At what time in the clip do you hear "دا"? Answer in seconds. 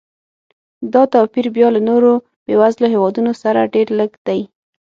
0.93-1.01